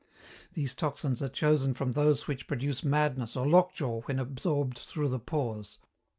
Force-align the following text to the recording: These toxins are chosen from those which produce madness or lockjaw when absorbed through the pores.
These 0.55 0.73
toxins 0.73 1.21
are 1.21 1.29
chosen 1.29 1.75
from 1.75 1.91
those 1.91 2.25
which 2.27 2.47
produce 2.47 2.83
madness 2.83 3.35
or 3.37 3.45
lockjaw 3.45 4.01
when 4.05 4.17
absorbed 4.17 4.79
through 4.79 5.09
the 5.09 5.19
pores. 5.19 5.77